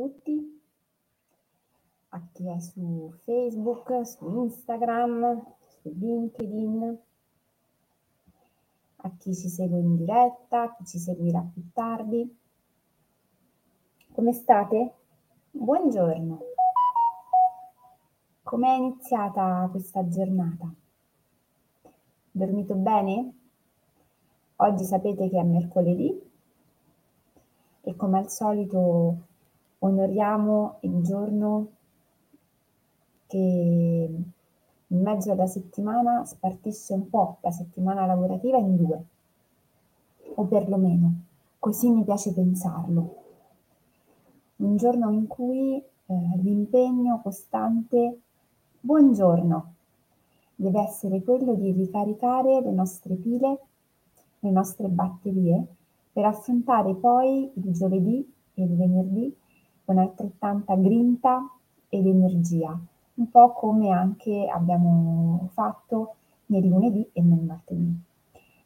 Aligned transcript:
tutti, 0.00 0.62
a 2.08 2.22
chi 2.32 2.48
è 2.48 2.58
su 2.58 3.12
Facebook, 3.22 4.06
su 4.06 4.44
Instagram, 4.44 5.44
su 5.66 5.90
LinkedIn, 5.94 6.98
a 8.96 9.10
chi 9.18 9.34
ci 9.34 9.48
segue 9.50 9.78
in 9.78 9.96
diretta, 9.96 10.62
a 10.62 10.74
chi 10.74 10.86
ci 10.86 10.98
seguirà 10.98 11.46
più 11.52 11.70
tardi. 11.74 12.38
Come 14.12 14.32
state? 14.32 14.94
Buongiorno. 15.50 16.40
Com'è 18.42 18.72
iniziata 18.76 19.68
questa 19.70 20.08
giornata? 20.08 20.72
Dormito 22.30 22.74
bene? 22.74 23.34
Oggi 24.56 24.84
sapete 24.84 25.28
che 25.28 25.38
è 25.38 25.44
mercoledì 25.44 26.30
e 27.82 27.96
come 27.96 28.18
al 28.18 28.30
solito 28.30 29.28
onoriamo 29.80 30.78
il 30.80 31.02
giorno 31.02 31.68
che 33.26 33.38
in 34.86 35.02
mezzo 35.02 35.30
alla 35.30 35.46
settimana 35.46 36.24
spartisce 36.24 36.94
un 36.94 37.08
po' 37.08 37.36
la 37.40 37.50
settimana 37.50 38.06
lavorativa 38.06 38.58
in 38.58 38.76
due, 38.76 39.04
o 40.34 40.44
perlomeno 40.46 41.12
così 41.58 41.90
mi 41.90 42.04
piace 42.04 42.32
pensarlo. 42.32 43.16
Un 44.56 44.76
giorno 44.76 45.10
in 45.10 45.26
cui 45.26 45.76
eh, 45.76 46.14
l'impegno 46.42 47.20
costante, 47.22 48.20
buongiorno, 48.80 49.74
deve 50.56 50.80
essere 50.80 51.22
quello 51.22 51.54
di 51.54 51.70
ricaricare 51.72 52.60
le 52.60 52.72
nostre 52.72 53.14
pile, 53.14 53.60
le 54.40 54.50
nostre 54.50 54.88
batterie 54.88 55.66
per 56.12 56.24
affrontare 56.24 56.94
poi 56.94 57.50
il 57.54 57.72
giovedì 57.72 58.30
e 58.54 58.62
il 58.62 58.76
venerdì 58.76 59.34
con 59.84 59.98
altrettanta 59.98 60.74
grinta 60.76 61.48
ed 61.88 62.06
energia, 62.06 62.78
un 63.14 63.30
po' 63.30 63.52
come 63.52 63.90
anche 63.90 64.48
abbiamo 64.48 65.48
fatto 65.52 66.14
nel 66.46 66.66
lunedì 66.66 67.08
e 67.12 67.22
nel 67.22 67.40
martedì. 67.40 68.00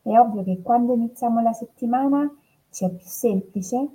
È 0.03 0.19
ovvio 0.19 0.43
che 0.43 0.61
quando 0.63 0.95
iniziamo 0.95 1.41
la 1.41 1.53
settimana 1.53 2.31
ci 2.71 2.85
è 2.85 2.91
più 2.91 3.07
semplice 3.07 3.89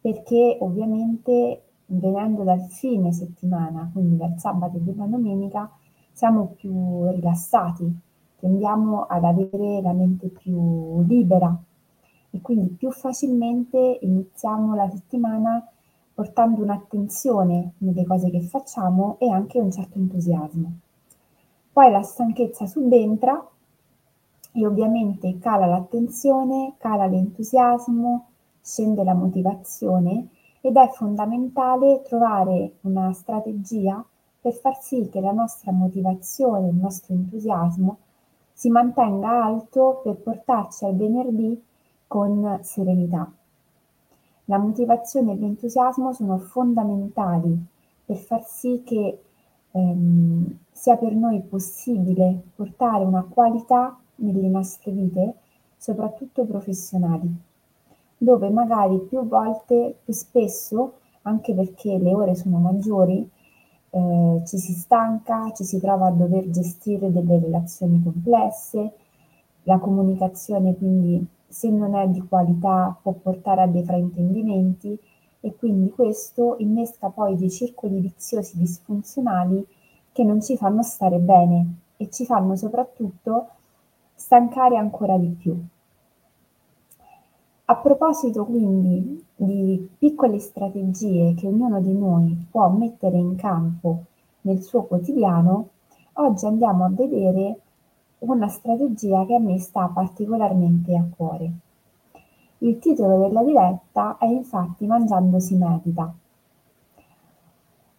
perché 0.00 0.56
ovviamente 0.60 1.62
venendo 1.86 2.42
dal 2.42 2.62
fine 2.68 3.12
settimana, 3.12 3.90
quindi 3.92 4.16
dal 4.16 4.38
sabato 4.38 4.78
e 4.78 4.80
dalla 4.80 5.06
domenica, 5.06 5.70
siamo 6.10 6.54
più 6.56 7.08
rilassati, 7.10 7.94
tendiamo 8.38 9.02
ad 9.02 9.24
avere 9.24 9.80
la 9.82 9.92
mente 9.92 10.28
più 10.28 11.02
libera 11.02 11.56
e 12.30 12.40
quindi 12.40 12.70
più 12.70 12.90
facilmente 12.90 13.98
iniziamo 14.00 14.74
la 14.74 14.88
settimana 14.88 15.66
portando 16.22 16.62
un'attenzione 16.62 17.72
nelle 17.78 18.04
cose 18.04 18.30
che 18.30 18.42
facciamo 18.42 19.16
e 19.18 19.28
anche 19.28 19.58
un 19.58 19.72
certo 19.72 19.98
entusiasmo. 19.98 20.72
Poi 21.72 21.90
la 21.90 22.02
stanchezza 22.02 22.64
subentra 22.64 23.44
e 24.52 24.64
ovviamente 24.64 25.40
cala 25.40 25.66
l'attenzione, 25.66 26.74
cala 26.78 27.06
l'entusiasmo, 27.06 28.26
scende 28.60 29.02
la 29.02 29.14
motivazione 29.14 30.28
ed 30.60 30.76
è 30.76 30.88
fondamentale 30.90 32.02
trovare 32.02 32.74
una 32.82 33.12
strategia 33.12 34.04
per 34.40 34.52
far 34.52 34.80
sì 34.80 35.08
che 35.10 35.20
la 35.20 35.32
nostra 35.32 35.72
motivazione, 35.72 36.68
il 36.68 36.76
nostro 36.76 37.14
entusiasmo 37.14 37.96
si 38.52 38.70
mantenga 38.70 39.42
alto 39.42 40.00
per 40.04 40.14
portarci 40.18 40.84
al 40.84 40.94
venerdì 40.94 41.60
con 42.06 42.60
serenità. 42.62 43.28
La 44.46 44.58
motivazione 44.58 45.32
e 45.32 45.36
l'entusiasmo 45.36 46.12
sono 46.12 46.38
fondamentali 46.38 47.56
per 48.04 48.16
far 48.16 48.44
sì 48.44 48.82
che 48.84 49.20
ehm, 49.70 50.58
sia 50.72 50.96
per 50.96 51.14
noi 51.14 51.40
possibile 51.42 52.40
portare 52.54 53.04
una 53.04 53.22
qualità 53.22 53.96
nelle 54.16 54.48
nostre 54.48 54.90
vite, 54.90 55.34
soprattutto 55.76 56.44
professionali, 56.44 57.32
dove 58.18 58.50
magari 58.50 58.98
più 59.00 59.26
volte, 59.26 59.96
più 60.04 60.12
spesso, 60.12 60.94
anche 61.22 61.54
perché 61.54 61.98
le 61.98 62.14
ore 62.14 62.34
sono 62.34 62.58
maggiori, 62.58 63.28
eh, 63.90 64.42
ci 64.44 64.58
si 64.58 64.72
stanca, 64.72 65.52
ci 65.52 65.64
si 65.64 65.78
trova 65.78 66.06
a 66.06 66.12
dover 66.12 66.50
gestire 66.50 67.12
delle 67.12 67.38
relazioni 67.38 68.02
complesse, 68.02 68.92
la 69.64 69.78
comunicazione 69.78 70.74
quindi 70.76 71.24
se 71.52 71.68
non 71.68 71.94
è 71.94 72.08
di 72.08 72.26
qualità 72.26 72.96
può 73.00 73.12
portare 73.12 73.62
a 73.62 73.66
dei 73.66 73.84
fraintendimenti 73.84 74.98
e 75.40 75.54
quindi 75.54 75.90
questo 75.90 76.56
innesca 76.58 77.10
poi 77.10 77.36
dei 77.36 77.50
circoli 77.50 78.00
viziosi 78.00 78.56
disfunzionali 78.56 79.66
che 80.12 80.24
non 80.24 80.40
ci 80.40 80.56
fanno 80.56 80.82
stare 80.82 81.18
bene 81.18 81.74
e 81.98 82.08
ci 82.10 82.24
fanno 82.24 82.56
soprattutto 82.56 83.48
stancare 84.14 84.76
ancora 84.76 85.18
di 85.18 85.28
più. 85.28 85.54
A 87.66 87.76
proposito 87.76 88.44
quindi 88.46 89.24
di 89.36 89.88
piccole 89.98 90.38
strategie 90.38 91.34
che 91.34 91.46
ognuno 91.46 91.80
di 91.80 91.92
noi 91.92 92.46
può 92.50 92.70
mettere 92.70 93.18
in 93.18 93.36
campo 93.36 94.04
nel 94.42 94.62
suo 94.62 94.84
quotidiano, 94.84 95.68
oggi 96.14 96.46
andiamo 96.46 96.84
a 96.84 96.90
vedere 96.90 97.60
una 98.22 98.48
strategia 98.48 99.24
che 99.26 99.34
a 99.34 99.40
me 99.40 99.58
sta 99.58 99.88
particolarmente 99.88 100.96
a 100.96 101.04
cuore. 101.14 101.52
Il 102.58 102.78
titolo 102.78 103.18
della 103.18 103.42
diretta 103.42 104.16
è 104.18 104.26
infatti 104.26 104.86
Mangiando 104.86 105.40
si 105.40 105.56
medita. 105.56 106.12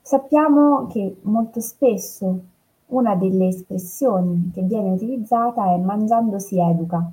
Sappiamo 0.01 0.88
che 0.88 1.17
molto 1.23 1.59
spesso 1.59 2.39
una 2.88 3.16
delle 3.16 3.47
espressioni 3.47 4.51
che 4.53 4.62
viene 4.62 4.91
utilizzata 4.91 5.73
è 5.73 5.78
mangiando 5.78 6.39
si 6.39 6.59
educa. 6.59 7.12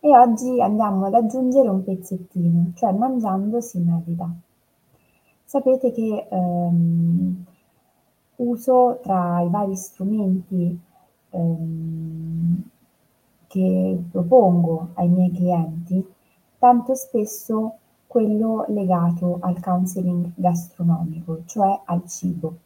E 0.00 0.16
oggi 0.16 0.60
andiamo 0.60 1.06
ad 1.06 1.14
aggiungere 1.14 1.68
un 1.68 1.84
pezzettino, 1.84 2.72
cioè 2.74 2.92
mangiando 2.92 3.60
si 3.60 3.78
medita. 3.78 4.30
Sapete 5.44 5.92
che 5.92 6.26
ehm, 6.30 7.44
uso 8.36 8.98
tra 9.02 9.40
i 9.42 9.48
vari 9.48 9.76
strumenti 9.76 10.80
ehm, 11.32 12.62
che 13.48 14.02
propongo 14.10 14.88
ai 14.94 15.08
miei 15.08 15.30
clienti, 15.30 16.02
tanto 16.58 16.94
spesso 16.94 17.76
quello 18.06 18.64
legato 18.68 19.38
al 19.40 19.60
counseling 19.60 20.32
gastronomico, 20.34 21.42
cioè 21.46 21.80
al 21.84 22.06
cibo. 22.06 22.56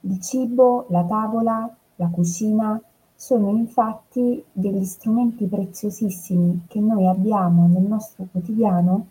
Il 0.00 0.20
cibo, 0.20 0.86
la 0.88 1.04
tavola, 1.04 1.74
la 1.96 2.08
cucina 2.08 2.80
sono 3.14 3.50
infatti 3.50 4.42
degli 4.50 4.84
strumenti 4.84 5.46
preziosissimi 5.46 6.64
che 6.66 6.80
noi 6.80 7.06
abbiamo 7.06 7.66
nel 7.66 7.82
nostro 7.82 8.26
quotidiano 8.30 9.06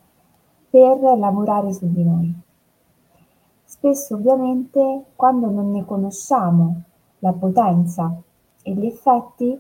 per 0.69 1.00
lavorare 1.00 1.72
su 1.74 1.92
di 1.92 2.03
noi. 2.03 2.34
Spesso 3.64 4.16
ovviamente 4.16 5.06
quando 5.16 5.50
non 5.52 5.72
ne 5.72 5.86
conosciamo 5.86 6.81
la 7.19 7.34
potenza 7.34 8.13
e 8.62 8.74
gli 8.74 8.85
effetti, 8.85 9.57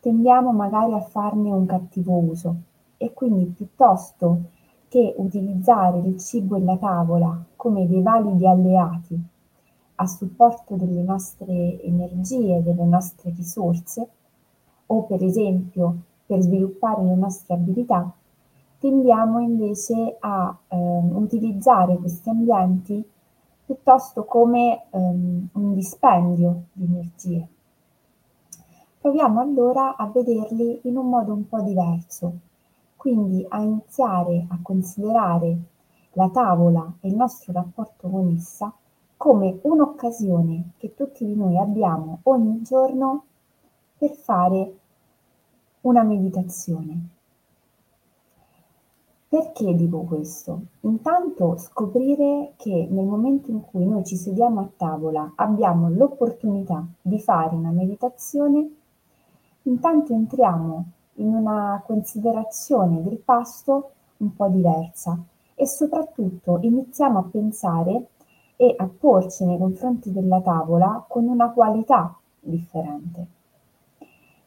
tendiamo 0.00 0.52
magari 0.52 0.92
a 0.92 1.00
farne 1.00 1.50
un 1.50 1.66
cattivo 1.66 2.16
uso. 2.16 2.56
E 2.96 3.12
quindi 3.12 3.46
piuttosto 3.46 4.42
che 4.88 5.14
utilizzare 5.16 5.98
il 5.98 6.18
cibo 6.18 6.56
e 6.56 6.62
la 6.62 6.76
tavola 6.76 7.44
come 7.56 7.86
dei 7.86 8.02
validi 8.02 8.46
alleati 8.46 9.20
a 9.96 10.06
supporto 10.06 10.76
delle 10.76 11.02
nostre 11.02 11.82
energie, 11.82 12.62
delle 12.62 12.84
nostre 12.84 13.32
risorse, 13.34 14.08
o 14.86 15.02
per 15.04 15.22
esempio 15.22 15.96
per 16.26 16.40
sviluppare 16.40 17.02
le 17.04 17.14
nostre 17.14 17.54
abilità, 17.54 18.12
tendiamo 18.78 19.40
invece 19.40 20.16
a 20.20 20.56
eh, 20.68 20.76
utilizzare 20.76 21.96
questi 21.96 22.28
ambienti 22.28 23.04
piuttosto 23.64 24.24
come 24.24 24.84
ehm, 24.90 25.48
un 25.52 25.74
dispendio 25.74 26.64
di 26.72 26.84
energie. 26.84 27.48
Proviamo 29.00 29.40
allora 29.40 29.96
a 29.96 30.06
vederli 30.06 30.80
in 30.84 30.96
un 30.96 31.08
modo 31.08 31.32
un 31.32 31.48
po' 31.48 31.60
diverso, 31.60 32.32
quindi 32.96 33.44
a 33.48 33.60
iniziare 33.60 34.46
a 34.48 34.58
considerare 34.62 35.58
la 36.12 36.28
tavola 36.30 36.90
e 37.00 37.08
il 37.08 37.14
nostro 37.14 37.52
rapporto 37.52 38.08
con 38.08 38.34
essa 38.34 38.72
come 39.16 39.58
un'occasione 39.62 40.72
che 40.76 40.94
tutti 40.94 41.24
di 41.24 41.34
noi 41.34 41.58
abbiamo 41.58 42.20
ogni 42.24 42.62
giorno 42.62 43.24
per 43.96 44.10
fare 44.12 44.78
una 45.82 46.02
meditazione. 46.02 47.08
Perché 49.34 49.74
dico 49.74 50.02
questo? 50.02 50.60
Intanto 50.82 51.56
scoprire 51.56 52.52
che 52.54 52.86
nel 52.88 53.04
momento 53.04 53.50
in 53.50 53.62
cui 53.62 53.84
noi 53.84 54.04
ci 54.04 54.14
sediamo 54.14 54.60
a 54.60 54.68
tavola 54.76 55.32
abbiamo 55.34 55.90
l'opportunità 55.90 56.86
di 57.02 57.18
fare 57.18 57.56
una 57.56 57.70
meditazione, 57.70 58.70
intanto 59.62 60.12
entriamo 60.12 60.84
in 61.14 61.34
una 61.34 61.82
considerazione 61.84 63.02
del 63.02 63.16
pasto 63.16 63.90
un 64.18 64.36
po' 64.36 64.46
diversa 64.46 65.18
e 65.56 65.66
soprattutto 65.66 66.60
iniziamo 66.60 67.18
a 67.18 67.28
pensare 67.28 68.06
e 68.54 68.72
a 68.78 68.88
porci 68.88 69.44
nei 69.46 69.58
confronti 69.58 70.12
della 70.12 70.40
tavola 70.42 71.04
con 71.08 71.26
una 71.26 71.50
qualità 71.50 72.16
differente. 72.38 73.26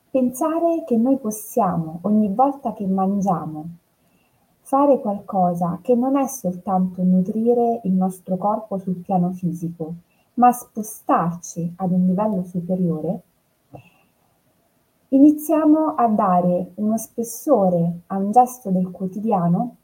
Pensare 0.10 0.86
che 0.86 0.96
noi 0.96 1.18
possiamo 1.18 2.00
ogni 2.04 2.30
volta 2.30 2.72
che 2.72 2.88
mangiamo 2.88 3.80
fare 4.68 5.00
qualcosa 5.00 5.80
che 5.82 5.96
non 5.96 6.18
è 6.18 6.28
soltanto 6.28 7.02
nutrire 7.02 7.80
il 7.86 7.94
nostro 7.94 8.36
corpo 8.36 8.78
sul 8.78 8.98
piano 8.98 9.32
fisico, 9.32 9.94
ma 10.34 10.52
spostarci 10.52 11.76
ad 11.78 11.92
un 11.94 12.06
livello 12.06 12.44
superiore, 12.44 13.22
iniziamo 15.08 15.96
a 15.96 16.08
dare 16.10 16.72
uno 16.76 16.98
spessore 16.98 18.00
a 18.08 18.18
un 18.18 18.32
gesto 18.32 18.70
del 18.70 18.92
quotidiano 18.92 19.76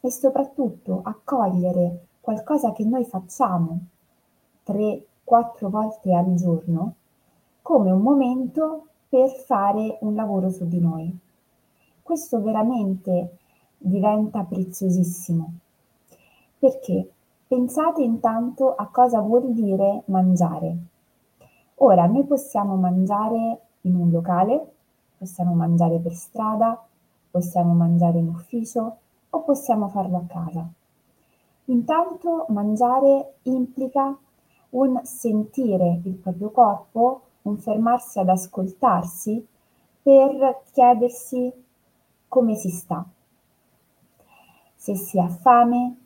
e 0.00 0.10
soprattutto 0.10 1.00
a 1.04 1.16
cogliere 1.22 2.06
qualcosa 2.20 2.72
che 2.72 2.84
noi 2.84 3.04
facciamo 3.04 3.78
tre, 4.64 5.06
quattro 5.22 5.68
volte 5.68 6.12
al 6.12 6.34
giorno 6.34 6.94
come 7.62 7.92
un 7.92 8.00
momento 8.00 8.86
per 9.08 9.30
fare 9.30 9.98
un 10.00 10.16
lavoro 10.16 10.50
su 10.50 10.66
di 10.66 10.80
noi. 10.80 11.16
Questo 12.02 12.42
veramente 12.42 13.36
diventa 13.78 14.42
preziosissimo. 14.42 15.52
Perché? 16.58 17.10
Pensate 17.46 18.02
intanto 18.02 18.74
a 18.74 18.88
cosa 18.88 19.20
vuol 19.20 19.52
dire 19.52 20.02
mangiare. 20.06 20.76
Ora, 21.76 22.06
noi 22.06 22.24
possiamo 22.24 22.74
mangiare 22.74 23.60
in 23.82 23.94
un 23.94 24.10
locale, 24.10 24.72
possiamo 25.16 25.54
mangiare 25.54 25.98
per 25.98 26.12
strada, 26.12 26.84
possiamo 27.30 27.72
mangiare 27.72 28.18
in 28.18 28.28
ufficio 28.28 28.96
o 29.30 29.42
possiamo 29.42 29.88
farlo 29.88 30.16
a 30.18 30.26
casa. 30.26 30.68
Intanto 31.66 32.46
mangiare 32.48 33.36
implica 33.42 34.14
un 34.70 35.00
sentire 35.04 36.00
il 36.04 36.14
proprio 36.14 36.50
corpo, 36.50 37.22
un 37.42 37.56
fermarsi 37.56 38.18
ad 38.18 38.28
ascoltarsi 38.28 39.46
per 40.02 40.62
chiedersi 40.72 41.50
come 42.26 42.54
si 42.56 42.68
sta 42.68 43.06
se 44.78 44.94
si 44.94 45.18
ha 45.18 45.26
fame 45.26 45.96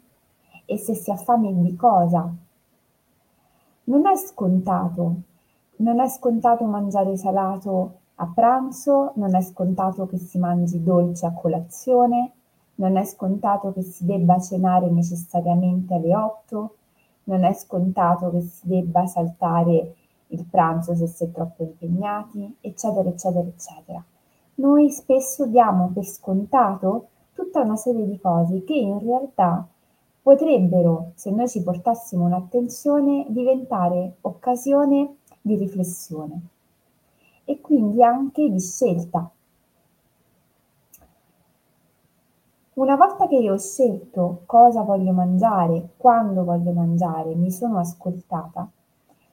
e 0.65 0.79
se 0.79 0.95
si 0.95 1.11
ha 1.11 1.17
fame 1.17 1.53
di 1.53 1.77
cosa. 1.77 2.35
Non 3.85 4.07
è 4.07 4.17
scontato, 4.17 5.15
non 5.77 6.01
è 6.01 6.09
scontato 6.09 6.65
mangiare 6.65 7.15
salato 7.19 7.99
a 8.15 8.33
pranzo, 8.35 9.13
non 9.17 9.35
è 9.35 9.43
scontato 9.43 10.07
che 10.07 10.17
si 10.17 10.39
mangi 10.39 10.83
dolce 10.83 11.27
a 11.27 11.33
colazione, 11.33 12.33
non 12.77 12.97
è 12.97 13.05
scontato 13.05 13.75
che 13.75 13.83
si 13.83 14.07
debba 14.07 14.41
cenare 14.41 14.89
necessariamente 14.89 15.93
alle 15.95 16.17
8, 16.17 16.77
non 17.25 17.45
è 17.45 17.53
scontato 17.53 18.31
che 18.31 18.41
si 18.41 18.69
debba 18.69 19.07
saltare 19.07 19.95
il 20.29 20.47
pranzo 20.47 20.95
se 20.95 21.07
si 21.09 21.25
è 21.25 21.31
troppo 21.31 21.63
impegnati, 21.63 22.57
eccetera, 22.63 23.07
eccetera, 23.07 23.47
eccetera. 23.47 24.03
Noi 24.55 24.91
spesso 24.91 25.47
diamo 25.47 25.91
per 25.93 26.07
scontato 26.07 27.09
tutta 27.43 27.61
una 27.61 27.75
serie 27.75 28.07
di 28.07 28.21
cose 28.21 28.63
che 28.63 28.75
in 28.75 29.01
realtà 29.01 29.67
potrebbero, 30.23 31.11
se 31.17 31.33
noi 31.33 31.49
ci 31.49 31.61
portassimo 31.61 32.25
un'attenzione, 32.25 33.27
diventare 33.29 34.19
occasione 34.21 35.17
di 35.41 35.57
riflessione 35.57 36.41
e 37.45 37.61
quindi 37.61 38.01
anche 38.05 38.49
di 38.49 38.61
scelta. 38.61 39.29
Una 42.75 42.95
volta 42.95 43.27
che 43.27 43.37
io 43.37 43.55
ho 43.55 43.59
scelto 43.59 44.43
cosa 44.47 44.83
voglio 44.83 45.13
mangiare, 45.13 45.91
quando 45.97 46.45
voglio 46.45 46.71
mangiare, 46.71 47.35
mi 47.35 47.51
sono 47.51 47.79
ascoltata, 47.79 48.71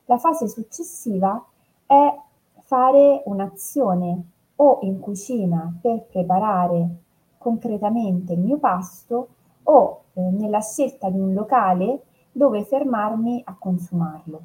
la 0.05 0.17
fase 0.17 0.47
successiva 0.47 1.45
è 1.85 2.19
fare 2.61 3.21
un'azione 3.25 4.23
o 4.55 4.79
in 4.81 4.99
cucina 4.99 5.71
per 5.79 6.05
preparare 6.09 7.07
concretamente 7.39 8.33
il 8.33 8.39
mio 8.39 8.57
pasto 8.57 9.27
o 9.63 10.01
eh, 10.13 10.21
nella 10.21 10.61
scelta 10.61 11.09
di 11.09 11.17
un 11.17 11.33
locale 11.33 12.03
dove 12.31 12.63
fermarmi 12.63 13.41
a 13.45 13.55
consumarlo. 13.57 14.41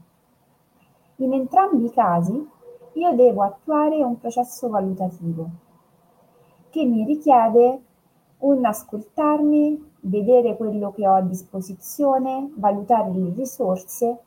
In 1.16 1.34
entrambi 1.34 1.84
i 1.84 1.90
casi 1.90 2.48
io 2.94 3.12
devo 3.14 3.42
attuare 3.42 4.02
un 4.02 4.18
processo 4.18 4.68
valutativo 4.68 5.48
che 6.70 6.84
mi 6.84 7.04
richiede 7.04 7.82
un 8.38 8.64
ascoltarmi, 8.64 9.92
vedere 10.00 10.56
quello 10.56 10.92
che 10.92 11.06
ho 11.06 11.14
a 11.14 11.20
disposizione, 11.20 12.50
valutare 12.56 13.12
le 13.12 13.32
risorse 13.34 14.18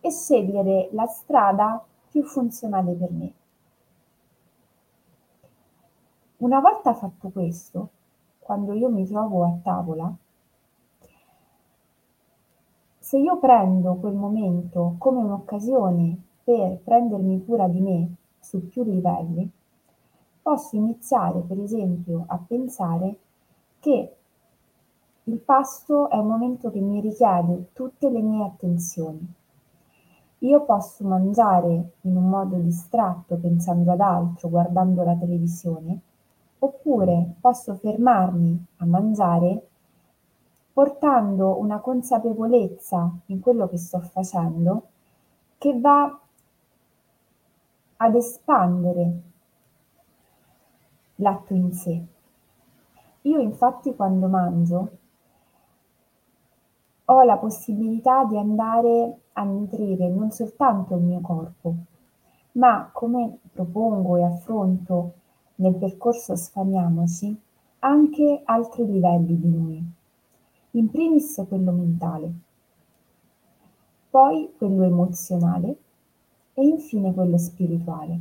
e 0.00 0.10
scegliere 0.10 0.88
la 0.92 1.06
strada 1.06 1.84
più 2.10 2.22
funzionale 2.24 2.92
per 2.92 3.10
me. 3.10 3.32
Una 6.38 6.60
volta 6.60 6.92
fatto 6.92 7.30
questo, 7.30 7.88
quando 8.42 8.72
io 8.72 8.90
mi 8.90 9.06
trovo 9.06 9.44
a 9.44 9.56
tavola, 9.62 10.12
se 12.98 13.18
io 13.18 13.38
prendo 13.38 13.94
quel 13.94 14.14
momento 14.14 14.96
come 14.98 15.22
un'occasione 15.22 16.20
per 16.42 16.78
prendermi 16.82 17.44
cura 17.44 17.68
di 17.68 17.80
me 17.80 18.14
su 18.40 18.68
più 18.68 18.82
livelli, 18.82 19.48
posso 20.42 20.74
iniziare 20.76 21.40
per 21.40 21.60
esempio 21.60 22.24
a 22.26 22.38
pensare 22.44 23.16
che 23.78 24.16
il 25.24 25.38
pasto 25.38 26.10
è 26.10 26.16
un 26.16 26.26
momento 26.26 26.70
che 26.70 26.80
mi 26.80 27.00
richiede 27.00 27.68
tutte 27.72 28.10
le 28.10 28.20
mie 28.20 28.44
attenzioni. 28.44 29.34
Io 30.38 30.64
posso 30.64 31.04
mangiare 31.06 31.92
in 32.00 32.16
un 32.16 32.28
modo 32.28 32.56
distratto 32.56 33.36
pensando 33.36 33.92
ad 33.92 34.00
altro, 34.00 34.48
guardando 34.48 35.04
la 35.04 35.14
televisione, 35.14 36.00
oppure 36.64 37.34
posso 37.40 37.74
fermarmi 37.74 38.66
a 38.76 38.86
mangiare 38.86 39.66
portando 40.72 41.58
una 41.58 41.80
consapevolezza 41.80 43.12
in 43.26 43.40
quello 43.40 43.68
che 43.68 43.76
sto 43.78 43.98
facendo 44.00 44.86
che 45.58 45.78
va 45.78 46.18
ad 47.96 48.14
espandere 48.14 49.20
l'atto 51.16 51.54
in 51.54 51.72
sé. 51.72 52.04
Io 53.22 53.40
infatti 53.40 53.94
quando 53.94 54.28
mangio 54.28 54.90
ho 57.04 57.22
la 57.24 57.36
possibilità 57.38 58.24
di 58.24 58.38
andare 58.38 59.18
a 59.32 59.42
nutrire 59.42 60.08
non 60.08 60.30
soltanto 60.30 60.94
il 60.94 61.02
mio 61.02 61.20
corpo, 61.20 61.74
ma 62.52 62.88
come 62.92 63.38
propongo 63.52 64.16
e 64.16 64.22
affronto 64.22 65.12
nel 65.62 65.76
percorso 65.76 66.34
sfamiamoci 66.34 67.40
anche 67.78 68.42
altri 68.44 68.84
livelli 68.84 69.38
di 69.38 69.48
noi, 69.48 69.84
in 70.72 70.90
primis 70.90 71.40
quello 71.48 71.70
mentale, 71.70 72.32
poi 74.10 74.52
quello 74.58 74.82
emozionale 74.82 75.76
e 76.54 76.66
infine 76.66 77.14
quello 77.14 77.38
spirituale. 77.38 78.20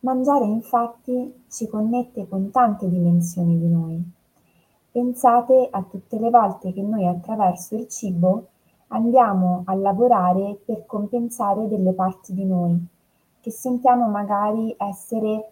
Mangiare 0.00 0.46
infatti 0.46 1.44
ci 1.48 1.68
connette 1.68 2.26
con 2.26 2.50
tante 2.50 2.88
dimensioni 2.88 3.56
di 3.56 3.68
noi. 3.68 4.02
Pensate 4.90 5.68
a 5.70 5.84
tutte 5.84 6.18
le 6.18 6.28
volte 6.28 6.72
che 6.72 6.82
noi 6.82 7.06
attraverso 7.06 7.76
il 7.76 7.86
cibo 7.86 8.48
andiamo 8.88 9.62
a 9.66 9.74
lavorare 9.74 10.60
per 10.64 10.86
compensare 10.86 11.68
delle 11.68 11.92
parti 11.92 12.34
di 12.34 12.44
noi 12.44 12.90
che 13.42 13.50
sentiamo 13.50 14.06
magari 14.06 14.72
essere 14.78 15.50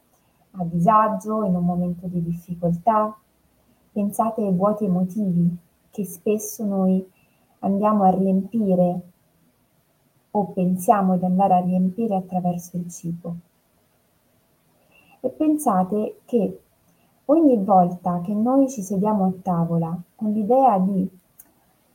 a 0.52 0.64
disagio 0.64 1.42
in 1.42 1.56
un 1.56 1.64
momento 1.64 2.06
di 2.06 2.22
difficoltà. 2.22 3.12
Pensate 3.92 4.42
ai 4.42 4.52
vuoti 4.52 4.84
emotivi 4.84 5.56
che 5.90 6.04
spesso 6.04 6.64
noi 6.64 7.04
andiamo 7.58 8.04
a 8.04 8.10
riempire 8.10 9.00
o 10.30 10.44
pensiamo 10.46 11.16
di 11.16 11.24
andare 11.24 11.54
a 11.54 11.60
riempire 11.60 12.14
attraverso 12.14 12.76
il 12.76 12.88
cibo. 12.88 13.34
E 15.18 15.28
pensate 15.30 16.20
che 16.26 16.60
ogni 17.24 17.56
volta 17.56 18.20
che 18.20 18.32
noi 18.32 18.70
ci 18.70 18.82
sediamo 18.82 19.24
a 19.24 19.32
tavola 19.42 20.00
con 20.14 20.30
l'idea 20.30 20.78
di 20.78 21.10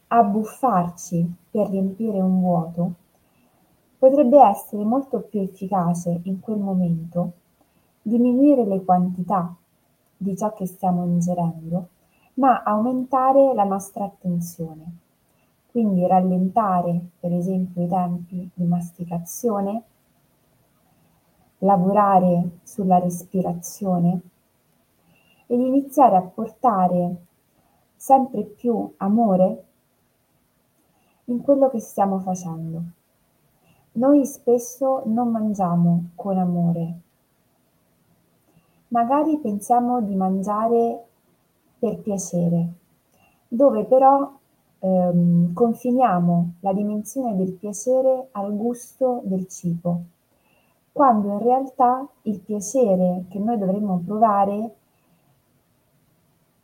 abbuffarci 0.07 1.33
per 1.51 1.69
riempire 1.69 2.19
un 2.19 2.41
vuoto, 2.41 2.93
potrebbe 4.05 4.39
essere 4.39 4.83
molto 4.83 5.21
più 5.21 5.41
efficace 5.41 6.19
in 6.25 6.39
quel 6.39 6.59
momento 6.59 7.31
diminuire 8.03 8.63
le 8.63 8.83
quantità 8.83 9.51
di 10.15 10.37
ciò 10.37 10.53
che 10.53 10.67
stiamo 10.67 11.05
ingerendo, 11.05 11.87
ma 12.35 12.61
aumentare 12.61 13.55
la 13.55 13.63
nostra 13.63 14.03
attenzione. 14.03 14.97
Quindi 15.71 16.05
rallentare 16.05 17.01
per 17.19 17.33
esempio 17.33 17.81
i 17.81 17.87
tempi 17.87 18.47
di 18.53 18.63
masticazione, 18.65 19.83
lavorare 21.59 22.59
sulla 22.61 22.99
respirazione 22.99 24.21
ed 25.47 25.59
iniziare 25.59 26.15
a 26.15 26.21
portare 26.21 27.15
sempre 27.95 28.43
più 28.43 28.93
amore 28.97 29.63
in 31.25 31.41
quello 31.41 31.71
che 31.71 31.79
stiamo 31.79 32.19
facendo. 32.19 32.83
Noi 33.97 34.25
spesso 34.25 35.03
non 35.05 35.31
mangiamo 35.31 36.09
con 36.15 36.37
amore. 36.37 36.99
Magari 38.89 39.37
pensiamo 39.37 40.01
di 40.01 40.15
mangiare 40.15 41.05
per 41.79 41.99
piacere, 41.99 42.67
dove 43.47 43.85
però 43.85 44.29
ehm, 44.79 45.53
confiniamo 45.53 46.55
la 46.59 46.73
dimensione 46.73 47.37
del 47.37 47.53
piacere 47.53 48.27
al 48.31 48.53
gusto 48.53 49.21
del 49.23 49.47
cibo, 49.47 50.01
quando 50.91 51.31
in 51.31 51.39
realtà 51.39 52.05
il 52.23 52.39
piacere 52.41 53.23
che 53.29 53.39
noi 53.39 53.57
dovremmo 53.57 54.01
provare 54.05 54.75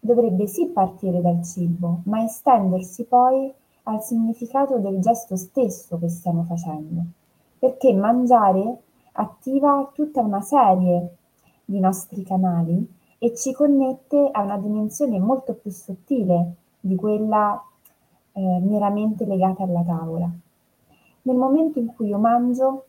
dovrebbe 0.02 0.48
sì 0.48 0.68
partire 0.68 1.22
dal 1.22 1.42
cibo, 1.46 2.02
ma 2.06 2.24
estendersi 2.24 3.06
poi 3.06 3.54
al 3.84 4.04
significato 4.04 4.80
del 4.80 5.00
gesto 5.00 5.38
stesso 5.38 5.98
che 5.98 6.10
stiamo 6.10 6.44
facendo, 6.44 7.04
perché 7.62 7.94
mangiare 7.94 8.76
attiva 9.12 9.88
tutta 9.94 10.20
una 10.22 10.42
serie 10.42 11.16
di 11.64 11.80
nostri 11.80 12.24
canali 12.24 12.92
e 13.20 13.36
ci 13.36 13.54
connette 13.54 14.30
a 14.32 14.42
una 14.42 14.58
dimensione 14.58 15.20
molto 15.20 15.54
più 15.54 15.70
sottile 15.70 16.56
di 16.80 16.96
quella 16.96 17.64
eh, 18.32 18.60
meramente 18.64 19.26
legata 19.26 19.62
alla 19.62 19.84
tavola. 19.84 20.28
Nel 21.22 21.36
momento 21.36 21.78
in 21.78 21.94
cui 21.94 22.08
io 22.08 22.18
mangio 22.18 22.86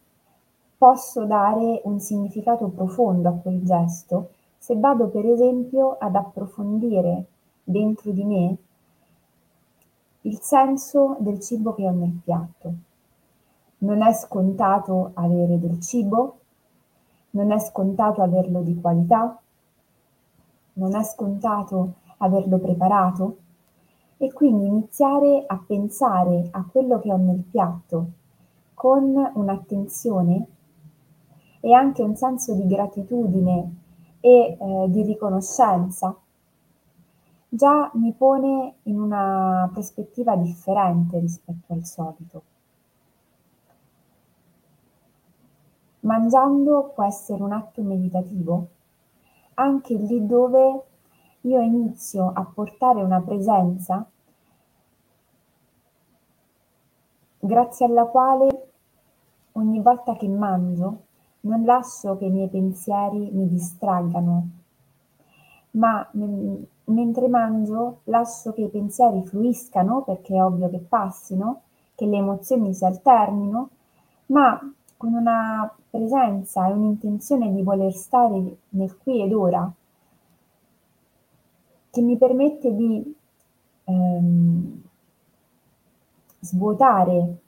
posso 0.78 1.26
dare 1.26 1.82
un 1.84 2.00
significato 2.00 2.68
profondo 2.68 3.28
a 3.28 3.32
quel 3.32 3.62
gesto 3.62 4.30
se 4.56 4.74
vado 4.74 5.08
per 5.08 5.26
esempio 5.26 5.98
ad 5.98 6.16
approfondire 6.16 7.26
dentro 7.62 8.10
di 8.10 8.24
me 8.24 8.56
il 10.22 10.38
senso 10.40 11.16
del 11.18 11.40
cibo 11.40 11.74
che 11.74 11.86
ho 11.86 11.90
nel 11.90 12.18
piatto. 12.24 12.72
Non 13.82 14.02
è 14.02 14.12
scontato 14.12 15.10
avere 15.14 15.58
del 15.58 15.80
cibo, 15.80 16.38
non 17.30 17.50
è 17.50 17.58
scontato 17.58 18.22
averlo 18.22 18.60
di 18.62 18.80
qualità, 18.80 19.40
non 20.74 20.94
è 20.94 21.02
scontato 21.02 21.94
averlo 22.18 22.58
preparato 22.58 23.36
e 24.18 24.32
quindi 24.32 24.66
iniziare 24.66 25.44
a 25.46 25.60
pensare 25.66 26.48
a 26.52 26.64
quello 26.70 27.00
che 27.00 27.12
ho 27.12 27.16
nel 27.16 27.42
piatto 27.50 28.06
con 28.74 29.30
un'attenzione 29.34 30.46
e 31.60 31.72
anche 31.72 32.02
un 32.02 32.14
senso 32.14 32.54
di 32.54 32.66
gratitudine 32.66 33.74
e 34.20 34.56
eh, 34.58 34.86
di 34.88 35.02
riconoscenza, 35.02 36.16
già 37.48 37.90
mi 37.94 38.12
pone 38.12 38.74
in 38.84 39.00
una 39.00 39.68
prospettiva 39.72 40.36
differente 40.36 41.18
rispetto 41.18 41.72
al 41.72 41.84
solito. 41.84 42.42
Mangiando 46.02 46.90
può 46.94 47.04
essere 47.04 47.40
un 47.42 47.52
atto 47.52 47.80
meditativo, 47.82 48.66
anche 49.54 49.94
lì 49.94 50.26
dove 50.26 50.82
io 51.42 51.60
inizio 51.60 52.32
a 52.34 52.44
portare 52.44 53.02
una 53.02 53.20
presenza 53.20 54.04
grazie 57.38 57.86
alla 57.86 58.04
quale 58.06 58.70
ogni 59.52 59.80
volta 59.80 60.16
che 60.16 60.26
mangio 60.28 61.02
non 61.42 61.64
lascio 61.64 62.16
che 62.16 62.24
i 62.24 62.30
miei 62.30 62.48
pensieri 62.48 63.30
mi 63.30 63.48
distraggano, 63.48 64.48
ma 65.72 66.08
mentre 66.12 67.28
mangio 67.28 68.00
lascio 68.04 68.52
che 68.52 68.62
i 68.62 68.68
pensieri 68.68 69.24
fluiscano, 69.24 70.02
perché 70.02 70.34
è 70.34 70.42
ovvio 70.42 70.68
che 70.68 70.78
passino, 70.78 71.62
che 71.94 72.06
le 72.06 72.16
emozioni 72.16 72.74
si 72.74 72.84
alternino, 72.84 73.68
ma 74.26 74.60
con 75.02 75.14
una 75.14 75.68
presenza 75.90 76.68
e 76.68 76.72
un'intenzione 76.72 77.52
di 77.52 77.60
voler 77.64 77.92
stare 77.92 78.58
nel 78.68 78.96
qui 78.98 79.20
ed 79.20 79.32
ora, 79.32 79.68
che 81.90 82.00
mi 82.00 82.16
permette 82.16 82.72
di 82.72 83.16
ehm, 83.82 84.82
svuotare 86.38 87.38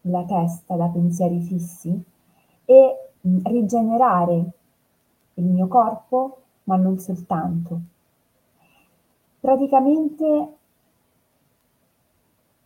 la 0.00 0.24
testa 0.24 0.74
da 0.76 0.86
pensieri 0.86 1.40
fissi 1.42 2.02
e 2.64 3.10
rigenerare 3.20 4.50
il 5.34 5.44
mio 5.44 5.68
corpo, 5.68 6.38
ma 6.64 6.76
non 6.76 6.98
soltanto. 6.98 7.80
Praticamente 9.40 10.56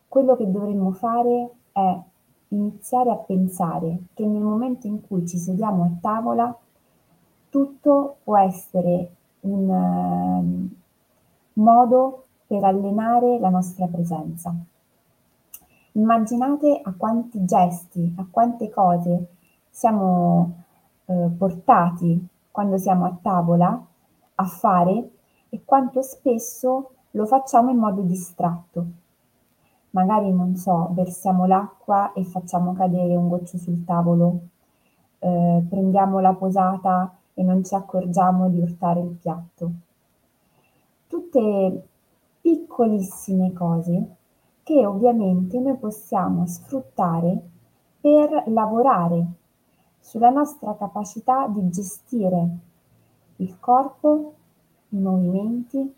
quello 0.06 0.36
che 0.36 0.48
dovremmo 0.48 0.92
fare 0.92 1.50
è 1.72 2.00
iniziare 2.48 3.10
a 3.10 3.16
pensare 3.16 3.98
che 4.14 4.24
nel 4.24 4.42
momento 4.42 4.86
in 4.86 5.00
cui 5.06 5.26
ci 5.26 5.38
sediamo 5.38 5.84
a 5.84 5.90
tavola 6.00 6.56
tutto 7.48 8.16
può 8.22 8.38
essere 8.38 9.10
un 9.40 9.68
uh, 9.68 11.60
modo 11.60 12.24
per 12.46 12.64
allenare 12.64 13.38
la 13.38 13.48
nostra 13.48 13.86
presenza. 13.86 14.54
Immaginate 15.92 16.80
a 16.82 16.92
quanti 16.96 17.44
gesti, 17.44 18.14
a 18.18 18.26
quante 18.30 18.68
cose 18.68 19.28
siamo 19.70 20.64
eh, 21.06 21.30
portati 21.36 22.26
quando 22.50 22.76
siamo 22.76 23.06
a 23.06 23.16
tavola 23.20 23.86
a 24.34 24.44
fare 24.44 25.10
e 25.48 25.62
quanto 25.64 26.02
spesso 26.02 26.90
lo 27.12 27.26
facciamo 27.26 27.70
in 27.70 27.78
modo 27.78 28.02
distratto. 28.02 28.86
Magari, 29.96 30.30
non 30.30 30.56
so, 30.56 30.90
versiamo 30.92 31.46
l'acqua 31.46 32.12
e 32.12 32.22
facciamo 32.22 32.74
cadere 32.74 33.16
un 33.16 33.28
goccio 33.28 33.56
sul 33.56 33.82
tavolo, 33.86 34.40
eh, 35.20 35.64
prendiamo 35.66 36.20
la 36.20 36.34
posata 36.34 37.16
e 37.32 37.42
non 37.42 37.64
ci 37.64 37.74
accorgiamo 37.74 38.50
di 38.50 38.60
urtare 38.60 39.00
il 39.00 39.16
piatto. 39.18 39.70
Tutte 41.06 41.88
piccolissime 42.42 43.54
cose 43.54 44.16
che 44.62 44.84
ovviamente 44.84 45.58
noi 45.60 45.78
possiamo 45.78 46.46
sfruttare 46.46 47.40
per 47.98 48.42
lavorare 48.48 49.26
sulla 49.98 50.28
nostra 50.28 50.74
capacità 50.74 51.48
di 51.48 51.70
gestire 51.70 52.48
il 53.36 53.58
corpo, 53.58 54.34
i 54.90 54.98
movimenti 54.98 55.94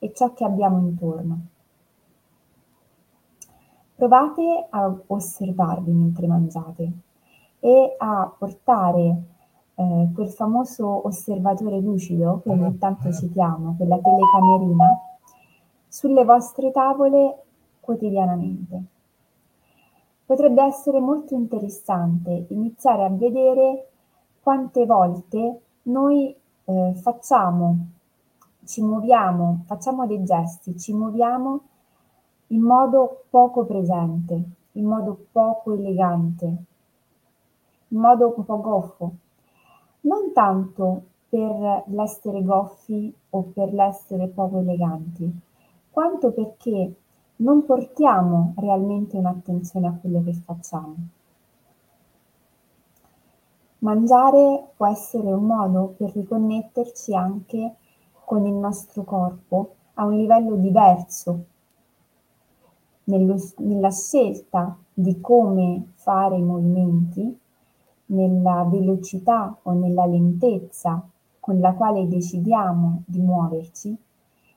e 0.00 0.12
ciò 0.12 0.32
che 0.32 0.44
abbiamo 0.44 0.78
intorno. 0.78 1.52
Provate 3.96 4.66
a 4.70 4.92
osservarvi 5.06 5.92
mentre 5.92 6.26
mangiate 6.26 6.92
e 7.60 7.94
a 7.96 8.32
portare 8.36 9.22
eh, 9.76 10.08
quel 10.12 10.28
famoso 10.28 11.06
osservatore 11.06 11.78
lucido 11.80 12.40
che 12.42 12.50
ogni 12.50 12.76
tanto 12.78 13.12
citiamo, 13.12 13.74
quella 13.76 13.98
telecamerina, 13.98 14.86
sulle 15.86 16.24
vostre 16.24 16.72
tavole 16.72 17.42
quotidianamente. 17.80 18.82
Potrebbe 20.26 20.64
essere 20.64 21.00
molto 21.00 21.34
interessante 21.34 22.46
iniziare 22.48 23.04
a 23.04 23.10
vedere 23.10 23.90
quante 24.42 24.86
volte 24.86 25.60
noi 25.82 26.34
eh, 26.64 26.92
facciamo, 26.96 27.78
ci 28.64 28.82
muoviamo, 28.82 29.62
facciamo 29.66 30.06
dei 30.06 30.24
gesti, 30.24 30.76
ci 30.78 30.92
muoviamo 30.92 31.60
in 32.54 32.60
modo 32.60 33.24
poco 33.30 33.64
presente, 33.64 34.42
in 34.72 34.84
modo 34.84 35.26
poco 35.32 35.72
elegante, 35.72 36.44
in 37.88 37.98
modo 37.98 38.32
un 38.36 38.44
po' 38.44 38.60
goffo. 38.60 39.12
Non 40.02 40.32
tanto 40.32 41.02
per 41.28 41.82
l'essere 41.86 42.44
goffi 42.44 43.12
o 43.30 43.42
per 43.52 43.72
l'essere 43.72 44.28
poco 44.28 44.60
eleganti, 44.60 45.28
quanto 45.90 46.30
perché 46.30 46.94
non 47.36 47.64
portiamo 47.64 48.54
realmente 48.58 49.16
un'attenzione 49.16 49.88
a 49.88 49.98
quello 50.00 50.22
che 50.22 50.34
facciamo. 50.34 50.94
Mangiare 53.78 54.68
può 54.76 54.86
essere 54.86 55.32
un 55.32 55.44
modo 55.44 55.94
per 55.96 56.12
riconnetterci 56.12 57.16
anche 57.16 57.74
con 58.24 58.46
il 58.46 58.54
nostro 58.54 59.02
corpo 59.02 59.74
a 59.94 60.04
un 60.04 60.16
livello 60.16 60.54
diverso, 60.54 61.46
nello, 63.04 63.36
nella 63.58 63.90
scelta 63.90 64.76
di 64.92 65.20
come 65.20 65.92
fare 65.94 66.36
i 66.36 66.42
movimenti, 66.42 67.38
nella 68.06 68.66
velocità 68.70 69.56
o 69.62 69.72
nella 69.72 70.06
lentezza 70.06 71.02
con 71.40 71.58
la 71.58 71.72
quale 71.74 72.08
decidiamo 72.08 73.02
di 73.06 73.20
muoverci, 73.20 73.96